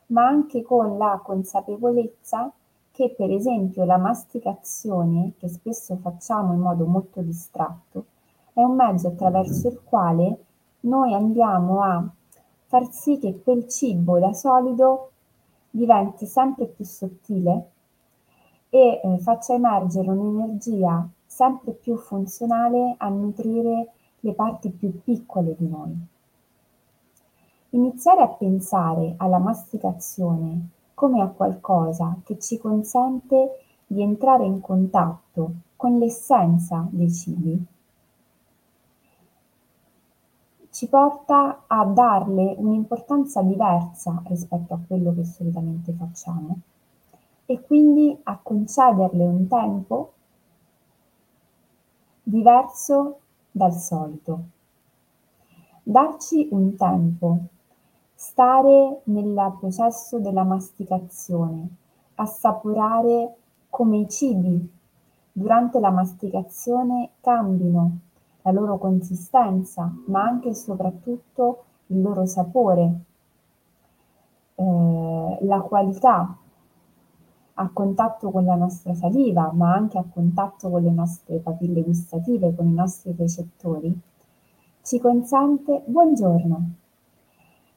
ma 0.08 0.26
anche 0.26 0.62
con 0.62 0.98
la 0.98 1.20
consapevolezza 1.24 2.52
che 2.92 3.14
per 3.16 3.32
esempio 3.32 3.84
la 3.84 3.98
masticazione, 3.98 5.34
che 5.38 5.48
spesso 5.50 5.98
facciamo 5.98 6.54
in 6.54 6.60
modo 6.60 6.86
molto 6.86 7.22
distratto, 7.22 8.06
è 8.54 8.64
un 8.64 8.76
mezzo 8.76 9.10
attraverso 9.10 9.68
il 9.68 9.82
quale 9.84 10.38
noi 10.82 11.14
andiamo 11.14 11.82
a 11.82 12.04
far 12.66 12.92
sì 12.92 13.20
che 13.20 13.42
quel 13.44 13.68
cibo 13.68 14.18
da 14.18 14.34
solido 14.34 15.12
diventi 15.70 16.26
sempre 16.26 16.66
più 16.66 16.86
sottile 16.86 17.70
e 18.78 19.02
eh, 19.04 19.18
faccia 19.20 19.54
emergere 19.54 20.10
un'energia 20.10 21.08
sempre 21.26 21.72
più 21.72 21.98
funzionale 21.98 22.94
a 22.98 23.10
nutrire 23.10 23.92
le 24.20 24.34
parti 24.34 24.70
più 24.70 25.02
piccole 25.02 25.56
di 25.58 25.68
noi. 25.68 25.96
Iniziare 27.72 28.22
a 28.22 28.28
pensare 28.28 29.16
alla 29.18 29.40
masticazione 29.40 30.70
come 30.94 31.22
a 31.22 31.28
qualcosa 31.28 32.18
che 32.24 32.40
ci 32.40 32.58
consente 32.58 33.60
di 33.88 34.02
entrare 34.02 34.46
in 34.46 34.62
contatto 34.62 35.52
con 35.76 35.98
l'essenza 35.98 36.88
dei 36.90 37.12
cibi 37.12 37.66
ci 40.72 40.88
porta 40.88 41.64
a 41.66 41.86
darle 41.86 42.54
un'importanza 42.58 43.42
diversa 43.42 44.22
rispetto 44.28 44.76
a 44.76 44.80
quello 44.86 45.12
che 45.16 45.26
solitamente 45.26 45.92
facciamo 45.94 46.60
e 47.48 47.62
quindi 47.62 48.16
a 48.24 48.38
concederle 48.38 49.26
un 49.26 49.48
tempo 49.48 50.12
diverso 52.22 53.20
dal 53.50 53.74
solito. 53.74 54.40
Darci 55.82 56.50
un 56.52 56.76
tempo, 56.76 57.38
stare 58.14 59.00
nel 59.06 59.56
processo 59.60 60.20
della 60.20 60.44
masticazione, 60.44 61.68
assaporare 62.16 63.36
come 63.70 63.98
i 64.00 64.10
cibi 64.10 64.70
durante 65.32 65.80
la 65.80 65.90
masticazione 65.90 67.12
cambino 67.22 68.00
la 68.42 68.52
loro 68.52 68.78
consistenza, 68.78 69.90
ma 70.08 70.24
anche 70.24 70.50
e 70.50 70.54
soprattutto 70.54 71.64
il 71.88 72.02
loro 72.02 72.26
sapore, 72.26 73.00
eh, 74.56 75.38
la 75.42 75.60
qualità 75.62 76.38
a 77.60 77.70
contatto 77.74 78.30
con 78.30 78.46
la 78.46 78.56
nostra 78.56 78.94
saliva, 78.94 79.52
ma 79.52 79.74
anche 79.74 79.98
a 79.98 80.06
contatto 80.08 80.70
con 80.70 80.84
le 80.84 80.92
nostre 80.92 81.38
papille 81.38 81.82
gustative, 81.82 82.54
con 82.56 82.68
i 82.68 82.74
nostri 82.74 83.16
recettori, 83.18 84.00
ci 84.84 85.00
consente, 85.00 85.82
buongiorno, 85.86 86.70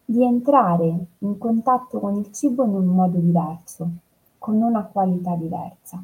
di 0.05 0.23
entrare 0.23 1.07
in 1.19 1.39
contatto 1.39 1.99
con 1.99 2.15
il 2.17 2.31
cibo 2.31 2.65
in 2.65 2.75
un 2.75 2.87
modo 2.87 3.19
diverso, 3.19 3.91
con 4.39 4.61
una 4.61 4.85
qualità 4.85 5.35
diversa. 5.35 6.03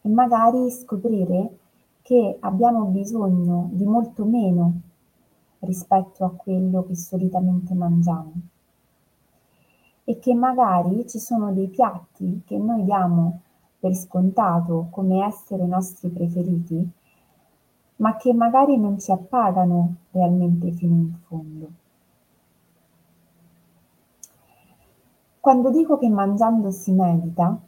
E 0.00 0.08
magari 0.08 0.70
scoprire 0.70 1.58
che 2.02 2.36
abbiamo 2.40 2.84
bisogno 2.84 3.68
di 3.72 3.84
molto 3.84 4.24
meno 4.24 4.80
rispetto 5.60 6.24
a 6.24 6.30
quello 6.30 6.84
che 6.84 6.94
solitamente 6.94 7.74
mangiamo 7.74 8.32
e 10.04 10.18
che 10.18 10.34
magari 10.34 11.08
ci 11.08 11.18
sono 11.18 11.52
dei 11.52 11.68
piatti 11.68 12.42
che 12.44 12.58
noi 12.58 12.84
diamo 12.84 13.40
per 13.78 13.94
scontato 13.94 14.88
come 14.90 15.24
essere 15.24 15.66
nostri 15.66 16.08
preferiti, 16.08 16.90
ma 17.96 18.16
che 18.16 18.32
magari 18.32 18.78
non 18.78 18.98
ci 18.98 19.12
appagano 19.12 19.94
realmente 20.10 20.70
fino 20.72 20.94
in 20.94 21.14
fondo. 21.26 21.68
Quando 25.40 25.70
dico 25.70 25.98
che 25.98 26.08
mangiando 26.08 26.70
si 26.70 26.92
medita, 26.92 27.58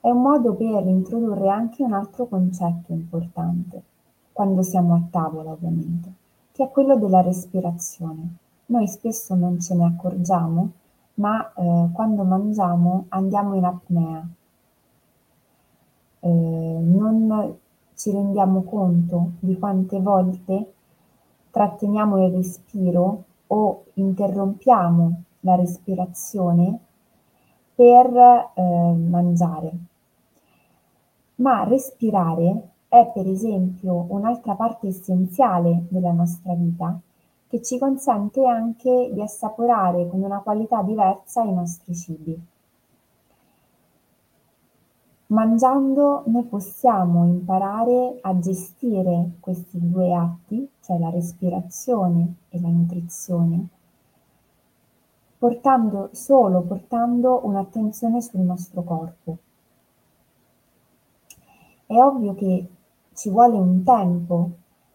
è 0.00 0.10
un 0.10 0.22
modo 0.22 0.54
per 0.54 0.84
introdurre 0.86 1.48
anche 1.48 1.84
un 1.84 1.92
altro 1.92 2.26
concetto 2.26 2.92
importante, 2.92 3.82
quando 4.32 4.62
siamo 4.62 4.94
a 4.94 5.02
tavola 5.10 5.52
ovviamente, 5.52 6.12
che 6.50 6.64
è 6.64 6.70
quello 6.70 6.96
della 6.96 7.20
respirazione. 7.20 8.36
Noi 8.66 8.88
spesso 8.88 9.34
non 9.34 9.60
ce 9.60 9.74
ne 9.76 9.84
accorgiamo, 9.84 10.70
ma 11.20 11.52
eh, 11.54 11.88
quando 11.92 12.24
mangiamo 12.24 13.04
andiamo 13.10 13.54
in 13.54 13.64
apnea. 13.64 14.26
Eh, 16.22 16.28
non 16.28 17.56
ci 17.94 18.10
rendiamo 18.10 18.62
conto 18.62 19.32
di 19.40 19.58
quante 19.58 20.00
volte 20.00 20.72
tratteniamo 21.50 22.26
il 22.26 22.32
respiro 22.32 23.24
o 23.48 23.84
interrompiamo 23.94 25.22
la 25.40 25.54
respirazione 25.56 26.78
per 27.74 28.06
eh, 28.54 28.62
mangiare. 28.62 29.72
Ma 31.36 31.64
respirare 31.64 32.68
è 32.88 33.10
per 33.12 33.26
esempio 33.26 34.06
un'altra 34.08 34.54
parte 34.54 34.88
essenziale 34.88 35.84
della 35.88 36.12
nostra 36.12 36.54
vita 36.54 36.98
che 37.50 37.60
ci 37.62 37.78
consente 37.78 38.46
anche 38.46 39.10
di 39.12 39.20
assaporare 39.20 40.08
con 40.08 40.22
una 40.22 40.38
qualità 40.38 40.82
diversa 40.82 41.42
i 41.42 41.52
nostri 41.52 41.96
cibi. 41.96 42.40
Mangiando 45.26 46.22
noi 46.26 46.44
possiamo 46.44 47.24
imparare 47.24 48.18
a 48.20 48.38
gestire 48.38 49.32
questi 49.40 49.80
due 49.80 50.14
atti, 50.14 50.70
cioè 50.80 50.96
la 51.00 51.10
respirazione 51.10 52.34
e 52.50 52.60
la 52.60 52.68
nutrizione, 52.68 53.66
portando 55.36 56.10
solo 56.12 56.62
portando 56.62 57.40
un'attenzione 57.42 58.22
sul 58.22 58.40
nostro 58.42 58.84
corpo. 58.84 59.38
È 61.84 61.96
ovvio 62.00 62.34
che 62.34 62.68
ci 63.14 63.28
vuole 63.28 63.58
un 63.58 63.82
tempo 63.82 64.50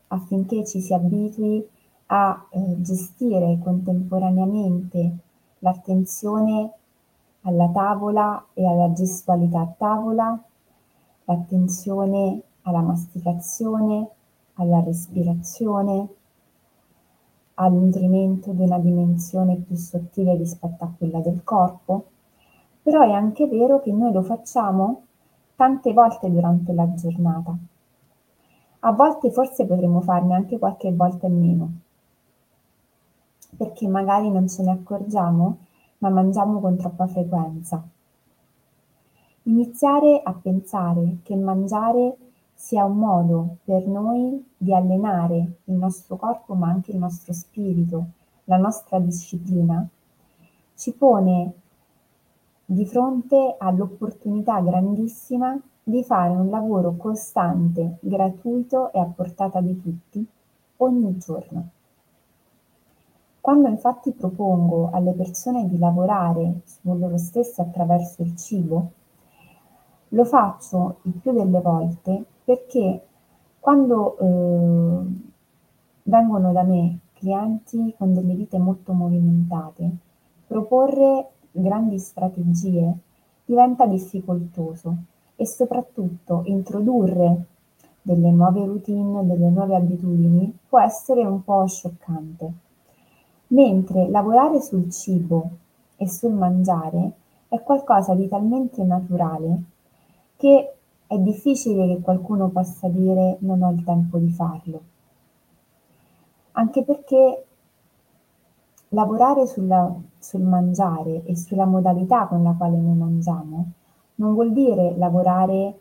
affinché 0.07 0.65
ci 0.65 0.79
si 0.79 0.93
abitui 0.93 1.73
a 2.07 2.47
eh, 2.49 2.81
gestire 2.81 3.59
contemporaneamente 3.63 5.17
l'attenzione 5.59 6.71
alla 7.41 7.69
tavola 7.69 8.45
e 8.53 8.65
alla 8.65 8.91
gestualità 8.93 9.61
a 9.61 9.73
tavola, 9.77 10.43
l'attenzione 11.25 12.41
alla 12.63 12.81
masticazione, 12.81 14.09
alla 14.55 14.81
respirazione, 14.81 16.07
al 17.55 17.89
di 17.89 18.63
una 18.63 18.79
dimensione 18.79 19.55
più 19.55 19.75
sottile 19.75 20.35
rispetto 20.35 20.83
a 20.83 20.91
quella 20.97 21.19
del 21.19 21.43
corpo, 21.43 22.05
però 22.81 23.01
è 23.01 23.11
anche 23.11 23.47
vero 23.47 23.79
che 23.79 23.91
noi 23.91 24.11
lo 24.11 24.21
facciamo 24.23 25.03
tante 25.55 25.93
volte 25.93 26.29
durante 26.29 26.73
la 26.73 26.93
giornata. 26.93 27.55
A 28.79 28.91
volte 28.91 29.31
forse 29.31 29.65
potremmo 29.65 30.01
farne 30.01 30.35
anche 30.35 30.59
qualche 30.59 30.91
volta 30.91 31.27
in 31.27 31.39
meno, 31.39 31.73
perché 33.55 33.87
magari 33.87 34.29
non 34.29 34.47
ce 34.47 34.63
ne 34.63 34.71
accorgiamo, 34.71 35.57
ma 35.99 36.09
mangiamo 36.09 36.59
con 36.59 36.77
troppa 36.77 37.07
frequenza. 37.07 37.83
Iniziare 39.43 40.21
a 40.23 40.33
pensare 40.33 41.17
che 41.23 41.35
mangiare 41.35 42.17
sia 42.53 42.85
un 42.85 42.97
modo 42.97 43.57
per 43.63 43.85
noi 43.85 44.43
di 44.57 44.73
allenare 44.73 45.35
il 45.65 45.75
nostro 45.75 46.15
corpo 46.15 46.55
ma 46.55 46.69
anche 46.69 46.91
il 46.91 46.97
nostro 46.97 47.33
spirito, 47.33 48.05
la 48.45 48.57
nostra 48.57 48.99
disciplina, 48.99 49.87
ci 50.75 50.93
pone 50.93 51.53
di 52.65 52.85
fronte 52.85 53.55
all'opportunità 53.59 54.59
grandissima 54.61 55.59
di 55.83 56.03
fare 56.03 56.33
un 56.33 56.49
lavoro 56.49 56.95
costante, 56.95 57.97
gratuito 58.01 58.91
e 58.91 58.99
a 58.99 59.05
portata 59.05 59.61
di 59.61 59.79
tutti 59.79 60.25
ogni 60.77 61.17
giorno. 61.17 61.69
Quando 63.45 63.67
infatti 63.67 64.12
propongo 64.12 64.89
alle 64.91 65.12
persone 65.12 65.67
di 65.67 65.77
lavorare 65.77 66.62
su 66.63 66.79
loro 66.97 67.15
stesse 67.17 67.62
attraverso 67.62 68.23
il 68.23 68.36
cibo, 68.36 68.91
lo 70.08 70.25
faccio 70.25 70.97
il 71.03 71.12
più 71.12 71.31
delle 71.31 71.62
volte 71.62 72.25
perché 72.43 73.05
quando 73.60 74.17
eh, 74.17 75.05
vengono 76.01 76.51
da 76.53 76.63
me 76.63 77.01
clienti 77.13 77.93
con 77.95 78.15
delle 78.15 78.34
vite 78.34 78.58
molto 78.58 78.93
movimentate, 78.93 79.91
proporre 80.47 81.29
grandi 81.51 81.99
strategie 81.99 82.97
diventa 83.45 83.86
difficoltoso 83.86 84.95
e 85.36 85.45
soprattutto 85.45 86.41
introdurre 86.45 87.45
delle 88.01 88.31
nuove 88.31 88.65
routine, 88.65 89.23
delle 89.23 89.49
nuove 89.49 89.75
abitudini 89.75 90.51
può 90.67 90.79
essere 90.79 91.23
un 91.23 91.43
po' 91.43 91.67
scioccante. 91.67 92.64
Mentre 93.47 94.10
lavorare 94.10 94.60
sul 94.62 94.89
cibo 94.91 95.49
e 95.97 96.08
sul 96.08 96.34
mangiare 96.34 97.12
è 97.47 97.62
qualcosa 97.62 98.13
di 98.15 98.27
talmente 98.27 98.84
naturale 98.84 99.63
che 100.36 100.73
è 101.08 101.17
difficile 101.17 101.88
che 101.88 102.01
qualcuno 102.01 102.49
possa 102.49 102.88
dire 102.88 103.38
non 103.41 103.62
ho 103.62 103.71
il 103.71 103.84
tempo 103.84 104.17
di 104.17 104.29
farlo. 104.29 104.81
Anche 106.53 106.84
perché 106.84 107.45
lavorare 108.89 109.45
sulla, 109.45 109.93
sul 110.17 110.41
mangiare 110.41 111.23
e 111.25 111.36
sulla 111.36 111.65
modalità 111.65 112.27
con 112.27 112.43
la 112.43 112.53
quale 112.58 112.77
noi 112.77 112.95
mangiamo 112.95 113.71
non 114.15 114.34
vuol 114.34 114.51
dire 114.53 114.95
lavorare 114.97 115.79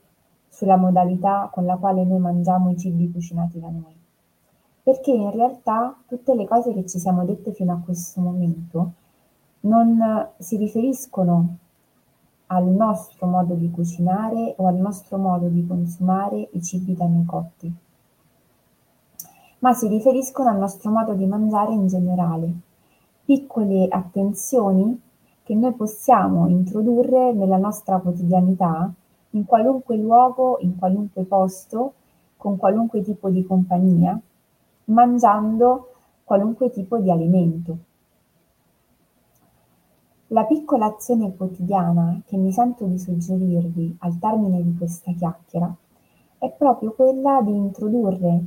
sulla 0.49 0.77
modalità 0.77 1.49
con 1.53 1.65
la 1.65 1.77
quale 1.77 2.05
noi 2.05 2.19
mangiamo 2.19 2.71
i 2.71 2.77
cibi 2.77 3.11
cucinati 3.11 3.61
da 3.61 3.69
noi. 3.69 4.04
Perché 4.85 5.11
in 5.13 5.31
realtà 5.31 5.97
tutte 6.07 6.35
le 6.35 6.47
cose 6.47 6.75
che 6.75 6.87
ci 6.87 6.99
siamo 6.99 7.25
dette 7.25 7.53
fino 7.53 7.73
a 7.73 7.81
questo 7.83 8.21
momento 8.21 8.93
non 9.61 10.29
si 10.39 10.59
riferiscono 10.59 11.57
al 12.49 12.67
nostro 12.67 13.27
modo 13.27 13.55
di 13.55 13.71
cucinare 13.71 14.55
o 14.59 14.67
al 14.67 14.77
nostro 14.77 15.17
modo 15.17 15.49
di 15.49 15.67
consumare 15.67 16.51
i 16.53 16.63
cibi 16.63 16.95
da 16.95 17.07
noi 17.07 17.25
cotti, 17.25 17.75
ma 19.61 19.73
si 19.73 19.89
riferiscono 19.89 20.51
al 20.51 20.59
nostro 20.59 20.91
modo 20.91 21.15
di 21.15 21.25
mangiare 21.25 21.73
in 21.73 21.87
generale, 21.87 22.53
piccole 23.25 23.89
attenzioni 23.89 25.01
che 25.43 25.55
noi 25.55 25.73
possiamo 25.73 26.47
introdurre 26.49 27.33
nella 27.33 27.57
nostra 27.57 27.99
quotidianità 28.01 28.93
in 29.31 29.47
qualunque 29.47 29.97
luogo, 29.97 30.59
in 30.61 30.77
qualunque 30.77 31.25
posto, 31.25 31.95
con 32.37 32.59
qualunque 32.59 33.03
tipo 33.03 33.31
di 33.31 33.45
compagnia, 33.45 34.21
mangiando 34.87 35.95
qualunque 36.25 36.71
tipo 36.71 36.99
di 36.99 37.11
alimento. 37.11 37.79
La 40.29 40.45
piccola 40.45 40.87
azione 40.87 41.37
quotidiana 41.37 42.21
che 42.25 42.37
mi 42.37 42.51
sento 42.51 42.87
di 42.87 42.99
suggerirvi 42.99 43.97
al 44.01 44.19
termine 44.19 44.63
di 44.63 44.75
questa 44.77 45.13
chiacchiera 45.13 45.73
è 46.39 46.51
proprio 46.51 46.93
quella 46.93 47.41
di 47.43 47.55
introdurre 47.55 48.45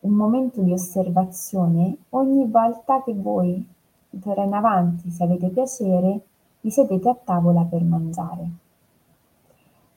un 0.00 0.12
momento 0.12 0.62
di 0.62 0.72
osservazione 0.72 1.96
ogni 2.10 2.46
volta 2.46 3.02
che 3.02 3.14
voi, 3.14 3.66
d'ora 4.08 4.44
in 4.44 4.52
avanti, 4.52 5.10
se 5.10 5.24
avete 5.24 5.48
piacere, 5.48 6.20
vi 6.60 6.70
sedete 6.70 7.08
a 7.08 7.14
tavola 7.22 7.62
per 7.62 7.82
mangiare. 7.82 8.50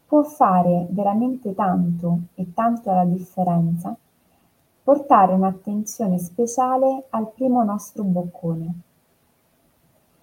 Può 0.07 0.23
fare 0.23 0.87
veramente 0.89 1.53
tanto 1.53 2.19
e 2.35 2.53
tanto 2.53 2.91
la 2.91 3.05
differenza 3.05 3.95
portare 4.89 5.33
un'attenzione 5.33 6.17
speciale 6.17 7.05
al 7.11 7.29
primo 7.31 7.63
nostro 7.63 8.01
boccone. 8.01 8.73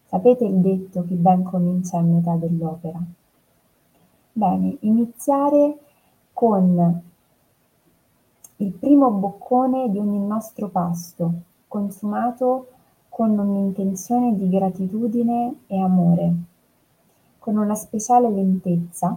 Sapete 0.06 0.44
il 0.44 0.56
detto 0.56 1.04
chi 1.04 1.14
ben 1.14 1.44
comincia 1.44 1.98
a 1.98 2.02
metà 2.02 2.34
dell'opera? 2.34 3.00
Bene, 4.32 4.76
iniziare 4.80 5.78
con 6.32 7.02
il 8.56 8.72
primo 8.72 9.10
boccone 9.12 9.88
di 9.88 10.00
ogni 10.00 10.18
nostro 10.18 10.68
pasto, 10.68 11.32
consumato 11.68 12.66
con 13.08 13.38
un'intenzione 13.38 14.34
di 14.34 14.48
gratitudine 14.48 15.60
e 15.68 15.80
amore, 15.80 16.34
con 17.38 17.56
una 17.56 17.76
speciale 17.76 18.30
lentezza, 18.30 19.16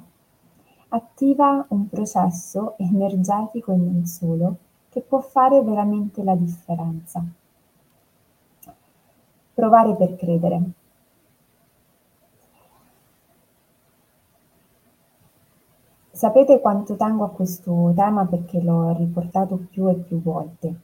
attiva 0.89 1.65
un 1.69 1.89
processo 1.89 2.75
energetico 2.77 3.71
e 3.71 3.77
non 3.77 4.05
solo, 4.05 4.57
che 4.99 5.05
può 5.07 5.19
fare 5.19 5.61
veramente 5.61 6.23
la 6.23 6.35
differenza. 6.35 7.23
Provare 9.53 9.95
per 9.95 10.15
credere. 10.15 10.61
Sapete 16.11 16.59
quanto 16.59 16.95
tengo 16.97 17.23
a 17.23 17.29
questo 17.29 17.93
tema 17.95 18.25
perché 18.25 18.61
l'ho 18.61 18.93
riportato 18.97 19.55
più 19.69 19.89
e 19.89 19.95
più 19.95 20.21
volte. 20.21 20.79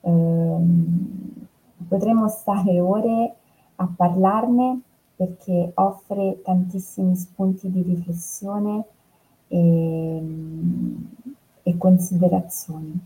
Ehm, 0.00 1.46
potremmo 1.86 2.28
stare 2.28 2.80
ore 2.80 3.34
a 3.76 3.88
parlarne 3.94 4.80
perché 5.14 5.70
offre 5.74 6.42
tantissimi 6.42 7.14
spunti 7.14 7.70
di 7.70 7.82
riflessione 7.82 8.84
e, 9.46 10.22
e 11.64 11.76
considerazioni. 11.76 12.96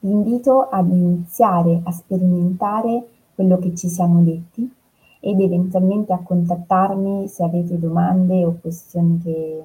Vi 0.00 0.10
invito 0.10 0.68
ad 0.68 0.90
iniziare 0.90 1.80
a 1.84 1.90
sperimentare 1.90 3.06
quello 3.34 3.58
che 3.58 3.74
ci 3.74 3.88
siamo 3.88 4.20
detti 4.22 4.70
ed 5.20 5.40
eventualmente 5.40 6.12
a 6.12 6.18
contattarmi 6.18 7.28
se 7.28 7.42
avete 7.42 7.78
domande 7.78 8.44
o 8.44 8.58
questioni 8.60 9.18
che 9.22 9.64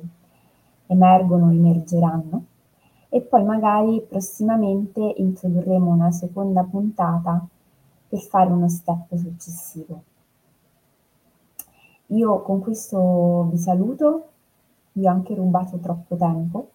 emergono 0.88 1.47
o 1.47 1.51
emergeranno 1.51 2.43
e 3.10 3.21
poi 3.21 3.43
magari 3.43 4.06
prossimamente 4.08 5.13
introdurremo 5.17 5.89
una 5.89 6.12
seconda 6.12 6.63
puntata 6.63 7.45
per 8.08 8.19
fare 8.19 8.51
uno 8.51 8.67
step 8.67 9.15
successivo. 9.15 10.04
Io 12.08 12.41
con 12.41 12.62
questo 12.62 13.47
vi 13.49 13.58
saluto, 13.58 14.28
vi 14.93 15.08
ho 15.08 15.10
anche 15.10 15.34
rubato 15.34 15.78
troppo 15.78 16.15
tempo, 16.15 16.69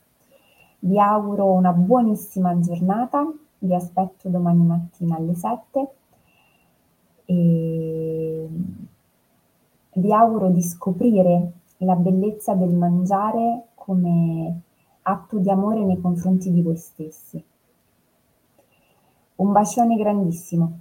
vi 0.80 0.98
auguro 0.98 1.52
una 1.52 1.72
buonissima 1.72 2.58
giornata, 2.60 3.30
vi 3.58 3.74
aspetto 3.74 4.28
domani 4.28 4.64
mattina 4.64 5.16
alle 5.16 5.34
7 5.34 5.88
e 7.26 8.48
vi 9.92 10.12
auguro 10.12 10.50
di 10.50 10.62
scoprire 10.62 11.52
la 11.78 11.94
bellezza 11.94 12.54
del 12.54 12.74
mangiare 12.74 13.68
come 13.74 14.60
atto 15.02 15.38
di 15.38 15.50
amore 15.50 15.84
nei 15.84 16.00
confronti 16.00 16.50
di 16.50 16.62
voi 16.62 16.76
stessi. 16.76 17.42
Un 19.36 19.52
bacione 19.52 19.96
grandissimo. 19.96 20.78